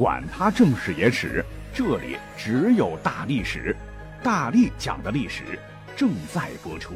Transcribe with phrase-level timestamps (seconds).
[0.00, 1.44] 管他正史野史，
[1.74, 3.76] 这里只有大历史，
[4.22, 5.58] 大力讲的历史
[5.94, 6.94] 正在播出。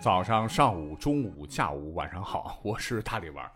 [0.00, 3.48] 早上、上午、中午、下午、晚上好，我是大力丸。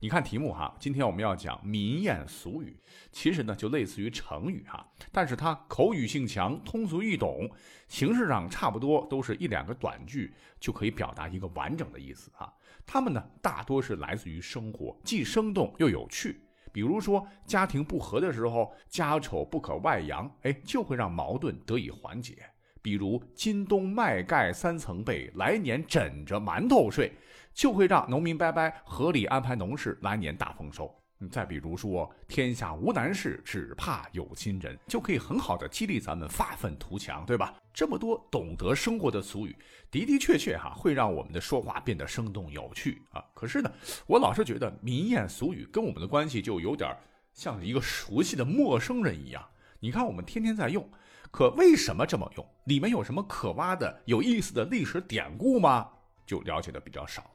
[0.00, 2.76] 你看题目哈，今天我们要讲民谚俗语，
[3.10, 7.50] 其实呢就类似于成语哈，但是它口语性强，通俗易懂，
[7.88, 12.52] 形式上差不多都是一两个短句就可以表达一个完整的意思哈。
[12.86, 16.40] 它们呢大多是来自于生活，既生动又有趣。
[16.72, 22.36] 比如说家庭不和的时候，家丑不可外扬，哎，就会让矛盾得以缓解。
[22.80, 27.12] 比如今冬麦盖三层被，来年枕着馒头睡。
[27.58, 30.88] 就会让农民伯伯合理安排农事，来年大丰收。
[31.28, 37.52] 再比如说，天下无难事，只怕有心人，就可以很好的激励咱们发愤图强，对吧？
[37.74, 39.56] 这么多懂得生活的俗语，
[39.90, 43.20] 的的确确哈，会让我们的说话变得生动有趣啊。
[43.34, 43.68] 可是呢，
[44.06, 46.96] 我老是觉得民谚俗语跟我们的关系就有点
[47.34, 49.44] 像一个熟悉的陌生人一样。
[49.80, 50.88] 你看，我们天天在用，
[51.32, 52.46] 可为什么这么用？
[52.66, 55.88] 里面有什么可挖的、有意思的历史典故吗？
[56.24, 57.28] 就了解的比较少。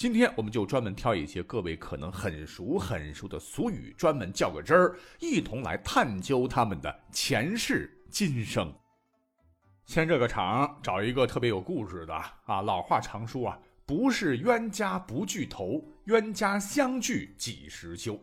[0.00, 8.74] 今天我们就专门挑一些各位可能很熟很熟的俗语，专门较个真儿，一同来探究他们的前世今生。
[9.84, 12.62] 先这个场，找一个特别有故事的啊！
[12.62, 18.18] 老话常说啊，不是冤家不聚头，冤家相聚几时休？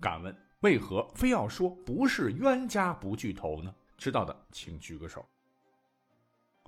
[0.00, 3.70] 敢问为何非要说不是冤家不聚头呢？
[3.98, 5.28] 知道的请举个手。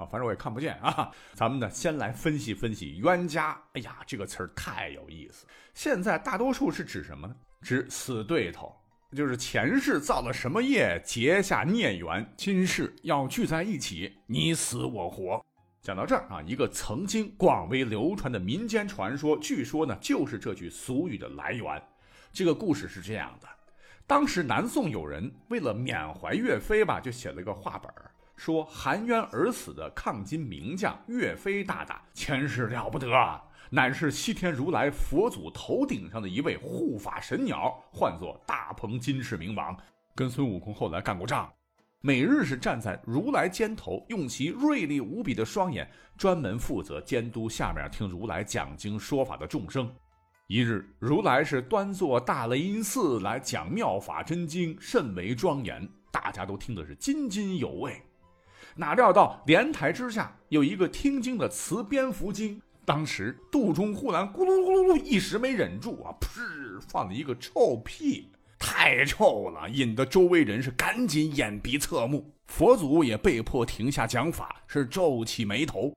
[0.06, 1.10] 反正我也看不见啊。
[1.34, 3.60] 咱们呢，先来分析分析“冤家”。
[3.74, 5.46] 哎呀，这个词儿太有意思。
[5.74, 7.34] 现在大多数是指什么呢？
[7.62, 8.74] 指死对头，
[9.16, 15.44] 就是前世造了什么业，结下孽缘，今世要聚在一起，你死我活。
[15.80, 21.82] 讲到这儿啊，一个曾经广为流传的民间传说，据说呢，就是这句俗语的来源。
[22.32, 23.48] 这个故事是这样的：
[24.06, 28.11] 当时南宋有人为了缅怀岳飞吧，就写了一个话本儿。
[28.36, 39.76] 说含冤而死的抗金名将岳飞大大，前世了不得啊，乃是西天如来佛祖头顶上的一位护法神鸟，唤作大鹏金翅明王，
[40.14, 41.52] 跟孙悟空后来干过仗，
[42.00, 49.88] 每日是站在如来肩头，用其锐利无比的双眼，专门负责监督下面听如来讲经说法的众生。
[50.48, 58.02] 一日，如来是端坐大雷音寺来讲妙法真经，甚为庄严，大家都听得是津津有味。
[58.76, 75.92] 哪料到莲台之下有一个听经的雌蝙蝠精，当时肚中忽然咕噜咕噜噜，一时没忍住啊，噗，放了一个臭屁，太臭了，引得周围人是赶紧掩鼻侧目，佛祖也被迫停下讲法，是皱起眉头。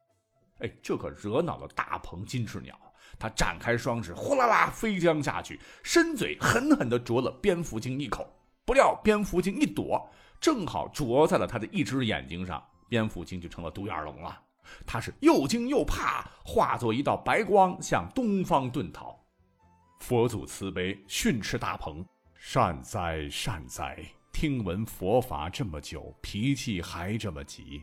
[0.60, 2.78] 哎，这可惹恼了大鹏金翅鸟，
[3.18, 8.26] 他展开双翅，呼啦啦飞将下去，伸嘴狠狠地啄了蝙蝠精一口，
[8.66, 10.10] 不料蝙蝠精一躲。
[10.46, 14.40] 正好啄在了他的一只眼睛上，蝙蝠精就成了独眼龙了。
[14.86, 19.20] 他是又惊又怕，化作一道白光向东方遁逃。
[20.02, 22.06] 佛祖慈悲训斥大鹏
[22.38, 23.98] ：“善哉善哉，
[24.32, 27.82] 听闻佛法这么久，脾气还这么急，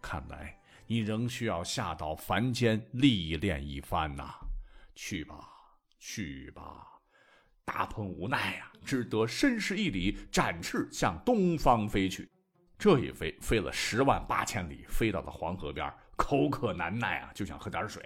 [0.00, 4.34] 看来你仍需要下到凡间历练一番呐。
[4.94, 5.46] 去吧，
[5.98, 6.86] 去吧。”
[7.68, 12.26] 大鹏无奈呀，只得深施一礼，展翅向东方飞去。
[12.78, 18.02] 这一飞，飞了十万八千里，飞到了黄河边，口渴难耐啊，就想喝点水。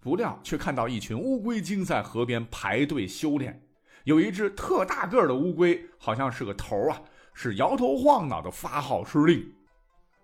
[0.00, 3.62] 不料却看到一群乌龟精在河边排队修炼。
[4.04, 6.98] 有一只特大个的乌龟，好像是个头啊，
[7.34, 9.52] 是摇头晃脑的发号施令。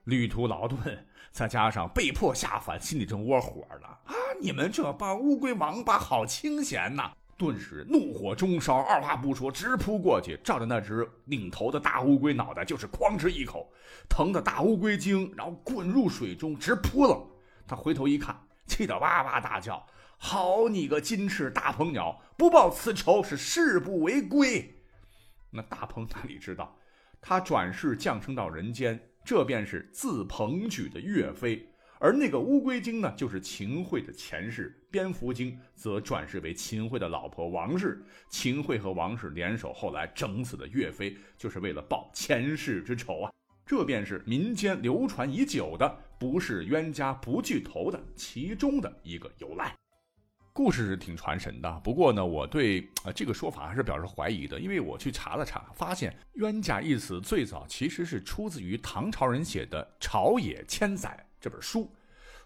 [0.05, 3.87] 旅途劳顿，再加上被迫下凡，心里正窝火呢。
[3.87, 7.13] 啊，你们这帮乌龟王八，好清闲呐！
[7.39, 13.73] 顿时怒火中烧，二话不说直扑过去，照着那只领头的大乌龟脑袋就是哐哧一口，
[14.09, 17.25] 疼的大乌龟精，然后滚入水中直扑棱。
[17.65, 19.87] 他回头一看，气得哇哇大叫
[20.19, 24.75] ：“好你个金翅大鹏鸟，不报此仇是誓不为归！”
[25.51, 26.77] 那大鹏哪里知道，
[27.21, 31.71] 他转世降生到人间，这便是自鹏举的岳飞。
[32.01, 38.01] 而那个乌龟精呢，就是秦桧的前世；蝙蝠精则转世为秦桧的老婆王氏。
[38.29, 43.33] 秦桧和王氏联手，后来整死的岳飞，就是为了报前世之仇啊！
[43.67, 49.75] 这便是民间流传已久的“不是冤家不聚头”的其中的一个由来。
[50.53, 61.11] 故事是挺传神的，不过呢，我对呃这个说法还是表示怀疑的，因为我去查了查，发现“冤家”一词最早其实是出自于唐朝人写的《朝野千载》。
[61.41, 61.91] 这本书，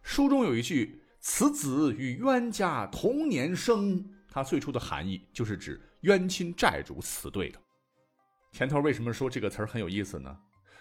[0.02, 7.58] 书中有一句：“此子与冤家同年生，它最初的含义就是指冤亲债主死对的。
[8.52, 10.36] 前头为什么说这个词儿很有意思呢？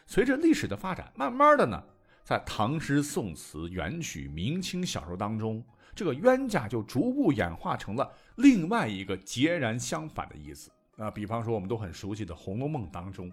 [0.06, 1.82] 随着历史的发展，慢慢的呢，
[2.24, 5.64] 在唐诗宋词、元曲、明清小说当中，
[5.96, 10.70] 这个冤家就逐步演化成了另外一个截然相反的意思。
[10.98, 13.32] 啊，比方说我们都很熟悉的《红楼梦》当中，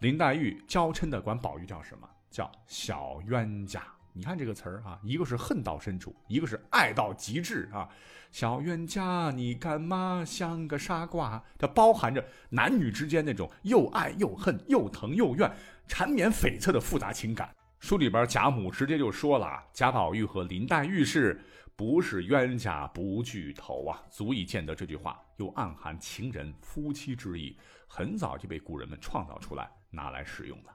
[0.00, 2.06] 林黛玉娇嗔的管宝玉叫什么？
[2.30, 3.82] 叫小冤家。
[4.12, 7.88] 你看这个词儿啊，一个是恨到深处，一个是爱到极致啊。
[8.30, 11.42] 小冤家，你干嘛像个傻瓜？
[11.56, 15.50] 它包含着男女之间那种又爱又恨、又疼又怨、
[15.86, 17.54] 缠绵悱恻的复杂情感。
[17.78, 21.40] 书里边贾母直接就说了啊，贾宝玉和林黛玉是
[21.76, 24.02] 不是冤家不聚头啊？
[24.10, 27.56] 足以见得这句话又暗含情人夫妻之意，
[27.86, 30.74] 很早就被古人们创造出来拿来使用了。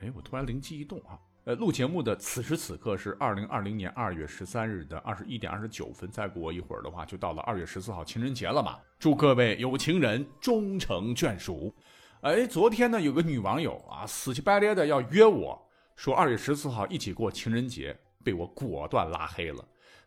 [0.00, 1.18] 哎，我突然灵机一动啊！
[1.44, 8.78] 呃，录节目的此时此刻是二零二零年二月十三日的二十一点二十九分，再过一会儿的话，就到了二月十四号情人节了嘛。
[8.98, 11.74] 祝各位有情人终成眷属。
[12.20, 15.58] 哎，昨天呢，有个女网友啊，死乞白赖的要约我
[15.96, 19.64] 说二月十四号一起过情人节，被我果断拉黑了，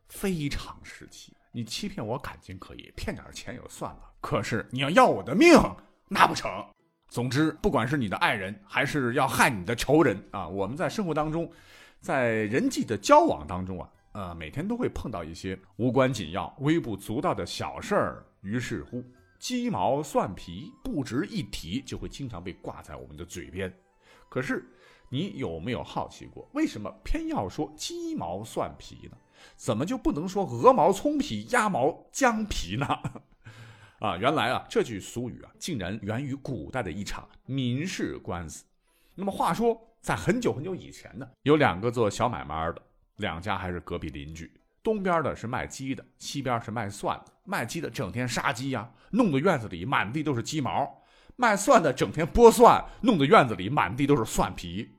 [0.08, 1.34] 非常时期。
[1.52, 5.50] 你欺骗我感情可以，骗点钱也就算了，可是你要要我的命，
[6.08, 6.64] 那不成。
[7.14, 11.48] 总之，不管是你的爱人，还是要害你的仇人啊，我们在生活当中，
[12.00, 18.26] 在人际的交往当中啊，呃，每天都会碰到一些无关紧要、微不足道的小事儿。
[18.42, 19.04] 于是乎，
[19.38, 23.72] 鸡毛蒜皮不值一提，就会经常被挂在我们的嘴边。
[24.28, 24.66] 可是，
[25.08, 29.18] 你有没有好奇过，为什么偏要说鸡毛蒜皮呢？
[29.56, 32.88] 怎么就不能说鹅毛葱皮、鸭毛姜皮呢？
[34.04, 38.66] 啊，原来啊，这句俗语啊，竟然源于古代的一场民事官司。
[39.16, 42.82] 那么话说，在很久很久以前呢，有两个做小买卖的，
[43.16, 44.52] 两家还是隔壁邻居。
[44.84, 47.32] 东边的是卖鸡的，西边是卖蒜的。
[47.46, 50.86] 卖鸡的整天杀鸡呀，弄得院子里满地都是鸡毛；
[51.38, 54.98] 卖蒜的整天剥蒜，弄得院子里满地都是蒜皮。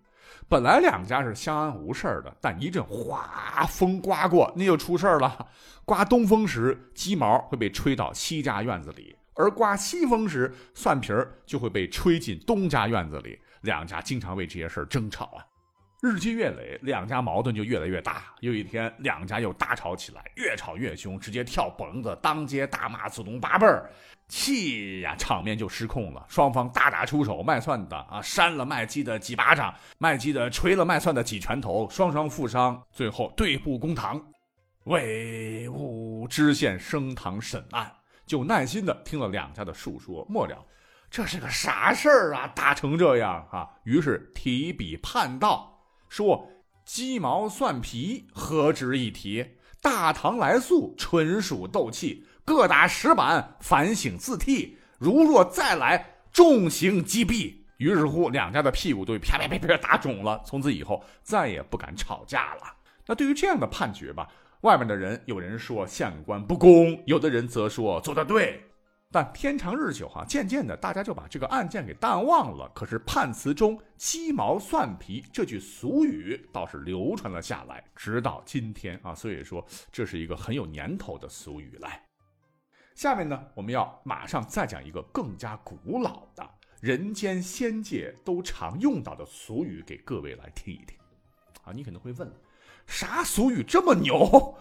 [0.55, 5.49] 本来两家是相安无事的，但一阵哗风刮过，那就出事了。
[5.85, 13.37] 刮东风时，鸡毛会被吹到西家院子里；而刮西风时，蒜皮儿就会被吹进东家院子里。
[13.63, 15.43] 两家经常为这些事争吵啊。
[16.05, 18.25] 日积月累，两家矛盾就越来越大。
[18.41, 23.91] 有一天，两家又大吵起来，越吵越凶，直接跳棚子，当街大骂祖宗八辈儿。
[24.29, 26.27] 气呀，场面就失控了。
[26.29, 32.83] 双方大打出手，卖蒜的啊扇了卖鸡的几巴掌，卖鸡的捶了卖蒜的几拳头，双双负伤。
[32.93, 34.23] 最后对簿公堂，
[34.85, 37.91] 魏武知县升堂审案，
[38.27, 40.23] 就耐心的听了两家的述说。
[40.29, 40.63] 末了，
[41.11, 42.47] 这是个啥事儿啊？
[42.55, 43.71] 打成这样啊？
[43.85, 45.74] 于是提笔判道，
[46.09, 46.49] 说
[46.85, 49.45] 鸡毛蒜皮何值一提？
[49.81, 52.25] 大唐来素，纯属斗气。
[52.45, 54.77] 各打十板，反省自替。
[54.99, 57.55] 如若再来，重刑击毙。
[57.79, 62.63] 于是乎，两家的屁股都啪啪啪啪打肿了，从此以后再也不敢吵架了。
[63.07, 64.29] 那对于这样的判决吧，
[64.61, 68.65] 外面的人有人说县官不公，有的人则说做得对。
[69.15, 72.69] 但天长日久，哈，渐渐的，大家就把这个案件给淡忘了。
[72.75, 79.15] 可是判词中“鸡毛蒜皮”这句俗语倒是流传了下来，直到今天啊。
[79.15, 82.03] 所以说，这是一个很有年头的俗语来。
[82.97, 86.45] 下面呢，我们要马上再讲一个更加古老的
[86.81, 90.99] 人间仙界都常用到的俗语给各位来听一听。
[91.63, 92.29] 啊，你可能会问，
[92.89, 94.59] 啥俗语这么牛？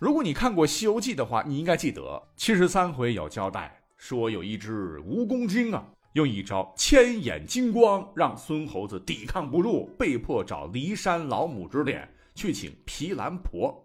[0.00, 13.84] 如果你看过《西游记》的话，你应该记得七十三回有交代，说有一只蜈蚣精啊，用一招千眼金光让孙猴子抵抗不住，被迫找骊山老母指点去请毗蓝婆。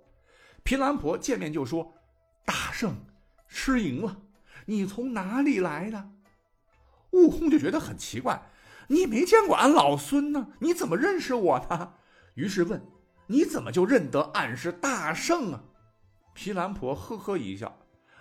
[0.64, 1.94] 毗蓝婆见面就说
[2.46, 2.96] ：“大圣。”
[3.52, 4.22] 失赢了，
[4.68, 6.12] 你从哪里来的？
[7.14, 8.40] 悟空就觉得很奇怪，
[8.90, 11.94] 你没见过俺老孙呢，你怎么认识我呢？
[12.36, 12.86] 于是问
[13.26, 15.64] ：“你怎么就认得俺是大圣啊？”
[16.36, 17.76] 毗蓝婆呵呵一笑：“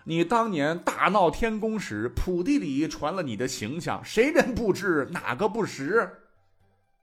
[0.08, 6.22] 你当年大闹天宫时，普地里传了你的形象，谁人不知，哪个不识？”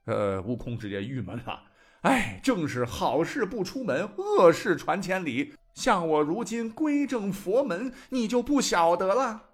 [0.06, 1.62] 呃，悟空直接郁闷了
[2.02, 9.50] ：“哎，正是好事不出门，恶事传千里。”像我如今归正佛门，你就不晓得了。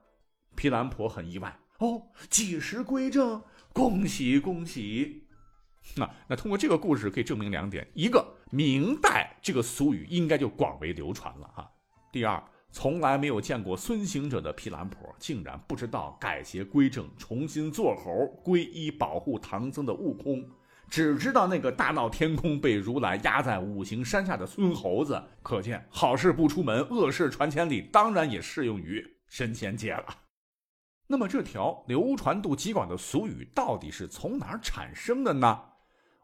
[0.56, 3.42] 毗蓝婆很意外哦，几时归正？
[3.74, 5.26] 恭喜恭喜！
[5.96, 11.64] 那那通过这个故事可以证明两点：一个，明代这个俗语应该就广为流传了哈；
[12.10, 18.10] 第二，从来没有见过孙行者的毗蓝婆，竟然不知道改邪归正、重新做猴、
[18.42, 20.42] 皈依保护唐僧的悟空，
[20.88, 25.22] 只知道那个大闹天宫被如来压在五行山下的孙猴子。
[25.42, 30.06] 可见好事不出门，恶事传千里，当然也适用于神仙界了。
[31.06, 35.60] 那么这条流传度极广的俗语到底是从哪儿产生的呢？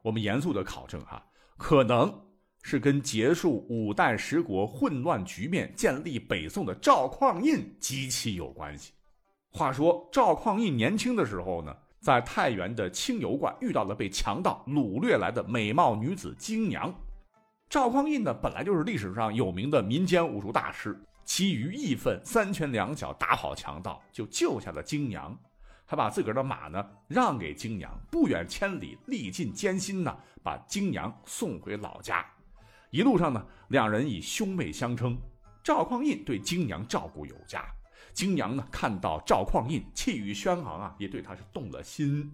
[0.02, 1.26] 我们严肃的考证哈，
[1.58, 2.27] 可能
[2.70, 8.92] 是跟结束五代十国混乱局面、建立北宋的赵匡胤极其有关系。
[9.50, 11.74] 话说赵匡胤年轻的时候呢？
[11.98, 16.94] 在太原的清油观遇到了被强盗掳掠来的美貌女子金娘，
[17.70, 25.36] 赵匡胤呢本来就是历史上有名的民间武术大师，其余义愤，三拳两脚打跑强盗，就救下了金娘，
[25.86, 32.24] 还把自个儿的马呢让给金娘，不远千里，历尽艰辛呢，把金娘送回老家。
[32.90, 35.18] 一路上呢，两人以兄妹相称，
[35.62, 37.64] 赵匡胤对金娘照顾有加。
[38.14, 42.32] 金娘呢，看到赵匡胤气宇轩昂啊，也对他是动了心。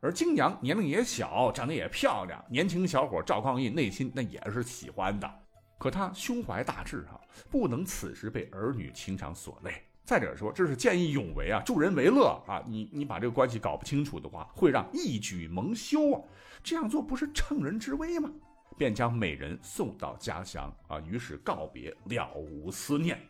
[0.00, 5.28] 而金娘年龄也小，长得也漂亮，年轻小伙赵匡胤内心那也是喜欢的。
[5.76, 7.18] 可他胸怀大志啊，
[7.50, 9.72] 不能此时被儿女情长所累。
[10.04, 12.62] 再者说，这是见义勇为啊，助人为乐啊。
[12.66, 16.22] 你你把这个关系搞不清楚的话，会让义举蒙羞啊。
[16.62, 18.30] 这样做不是乘人之危吗？
[18.76, 23.20] 便将美人送到家乡啊，于是告别，了无思念。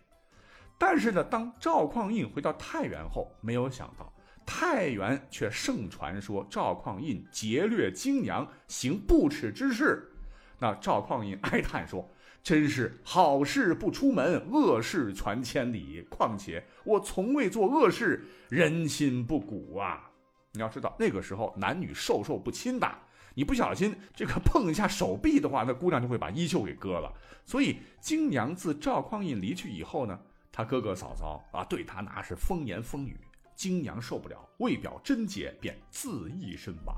[0.78, 4.12] 但是呢，当赵匡胤回到太原后，没有想到
[4.46, 10.10] 太原却盛传说赵匡胤劫掠金娘，行不耻之事。
[10.58, 12.08] 那赵匡胤哀叹说
[12.42, 16.06] ：“真是好事不出门，恶事传千里。
[16.10, 20.09] 况且我从未做恶事，人心不古啊！
[20.52, 22.92] 你要知道，那个时候男女授受不亲的，
[23.34, 27.12] 你不小心这个碰一下手臂的话，那姑娘就会把衣袖给割了。
[27.44, 30.18] 所以金娘自赵匡胤离去以后呢？”
[30.52, 33.16] 他哥哥嫂嫂啊，对他那是风言风语。
[33.54, 36.96] 金娘受不了，为表贞洁，便自缢身亡。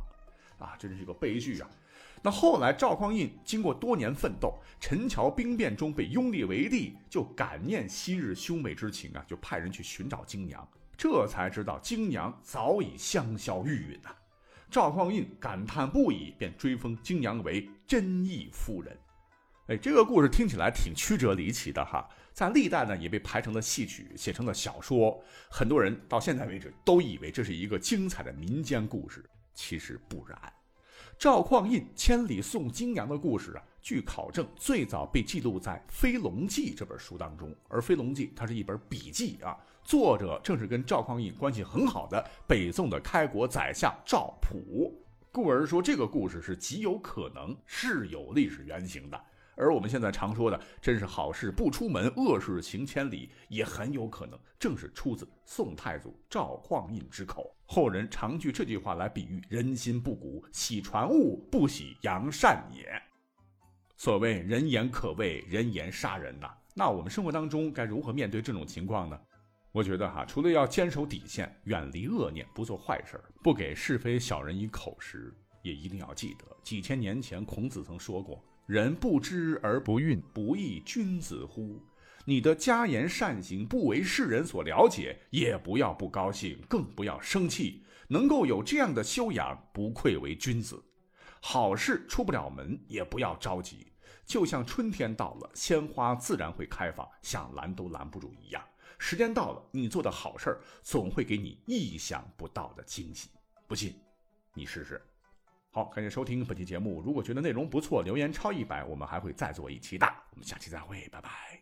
[0.59, 1.69] 啊，真是一个悲剧啊！
[2.23, 10.67] 那后来赵匡胤经过多年奋斗，陈桥兵变中被拥立为帝，就感念昔日兄妹之情啊，就派人去寻找金娘。
[10.97, 14.15] 这才知道金娘早已香消玉殒呐。
[14.71, 18.97] 赵匡胤感叹不已，便追封金娘为贞义夫人。
[19.69, 22.09] 哎，这个故事听起来挺曲折离奇的哈。
[22.33, 25.23] 在历代呢，也被排成了戏曲，写成了小说。
[25.51, 30.53] 很多人到现在为止都以为这是一个精彩的民间故事，其实不然。
[31.23, 37.55] 赵匡胤千里送金娘的故事啊，据考证最早被记录在《飞龙记》这本书当中。
[37.69, 44.93] 而《飞龙记》它是一本笔记啊，作者正是跟赵匡胤关系很好的北宋的开国宰相赵普，
[45.31, 49.25] 故而说这个故事是极有可能是有历史原型的。
[49.57, 57.55] 而我们现在常说的“真是好事不出门，恶事行千里”，也很有可能正是出自宋太祖赵匡胤之口。
[57.67, 62.87] 后人常据这句话来比喻人心不古，喜传物不喜扬善也。
[63.97, 66.51] 所谓“人言可畏，人言杀人”呐。
[66.75, 69.21] 那我们生活当中该如何面对这种情况呢？
[69.71, 75.33] 我觉得哈，除了要坚守底线，远离恶念，不做坏事，不给是非小人以口实，
[75.63, 78.45] 也一定要记得，几千年前孔子曾说过。
[78.73, 81.79] 人不知而不愠，不亦君子乎？
[82.25, 87.85] 你的家言善行不为世人所了解，也不要不高兴，更不要生气。
[88.09, 90.83] 能够有这样的修养，不愧为君子。
[91.43, 93.93] 好事出不了门，也不要着急。
[94.25, 98.65] 就像春天到了，鲜花自然会开放，想拦都拦不住一样。
[98.97, 103.29] 时间到了，你做的好事儿总会给你意想不到的惊喜。
[103.67, 103.95] 不信，
[104.55, 104.99] 你试试。
[105.75, 107.01] 好，感谢收听本期节目。
[107.01, 110.07] 如果觉得内容不错，留言超一百，我们还会再做一期的。
[110.33, 111.61] 我们下期再会，拜拜。